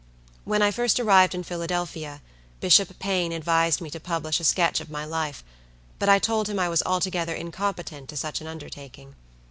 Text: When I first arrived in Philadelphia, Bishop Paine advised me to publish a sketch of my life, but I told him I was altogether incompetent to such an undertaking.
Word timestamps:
When 0.45 0.63
I 0.63 0.71
first 0.71 0.99
arrived 0.99 1.35
in 1.35 1.43
Philadelphia, 1.43 2.23
Bishop 2.59 2.97
Paine 2.97 3.31
advised 3.31 3.81
me 3.81 3.91
to 3.91 3.99
publish 3.99 4.39
a 4.39 4.43
sketch 4.43 4.79
of 4.81 4.89
my 4.89 5.05
life, 5.05 5.43
but 5.99 6.09
I 6.09 6.17
told 6.17 6.49
him 6.49 6.57
I 6.57 6.69
was 6.69 6.81
altogether 6.83 7.35
incompetent 7.35 8.09
to 8.09 8.17
such 8.17 8.41
an 8.41 8.47
undertaking. 8.47 9.15